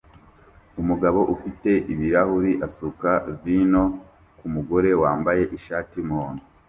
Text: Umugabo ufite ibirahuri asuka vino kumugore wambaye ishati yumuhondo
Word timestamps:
Umugabo 0.81 1.19
ufite 1.35 1.69
ibirahuri 1.93 2.51
asuka 2.67 3.11
vino 3.41 3.83
kumugore 4.39 4.89
wambaye 5.01 5.43
ishati 5.57 5.93
yumuhondo 5.97 6.43